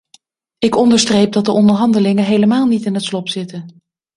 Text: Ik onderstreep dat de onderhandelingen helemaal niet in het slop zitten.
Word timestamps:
Ik 0.57 0.75
onderstreep 0.75 1.31
dat 1.31 1.45
de 1.45 1.51
onderhandelingen 1.51 2.23
helemaal 2.23 2.65
niet 2.65 2.85
in 2.85 2.93
het 2.93 3.03
slop 3.03 3.29
zitten. 3.29 3.81